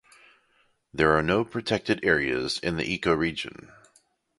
There 0.91 1.15
are 1.15 1.21
no 1.21 1.45
protected 1.45 2.03
areas 2.03 2.57
in 2.57 2.75
the 2.75 2.97
ecoregion. 2.97 3.69